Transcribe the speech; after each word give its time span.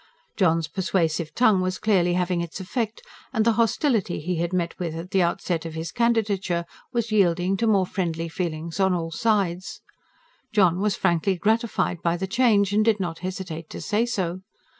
John's 0.35 0.67
persuasive 0.67 1.35
tongue 1.35 1.61
was 1.61 1.77
clearly 1.77 2.15
having 2.15 2.41
its 2.41 2.59
effect, 2.59 3.03
and 3.31 3.45
the 3.45 3.51
hostility 3.53 4.19
he 4.19 4.37
had 4.37 4.51
met 4.51 4.79
with 4.79 4.95
at 4.95 5.11
the 5.11 5.21
outset 5.21 5.63
of 5.63 5.75
his 5.75 5.91
candidature 5.91 6.65
was 6.91 7.11
yielding 7.11 7.55
to 7.57 7.67
more 7.67 7.85
friendly 7.85 8.27
feelings 8.27 8.79
on 8.79 8.95
all 8.95 9.11
sides. 9.11 9.81
John 10.53 10.79
was 10.79 10.95
frankly 10.95 11.35
gratified 11.37 12.01
by 12.01 12.17
the 12.17 12.25
change, 12.25 12.73
and 12.73 12.83
did 12.83 12.99
not 12.99 13.19
hesitate 13.19 13.69
to 13.69 13.79
say 13.79 14.07
so. 14.07 14.39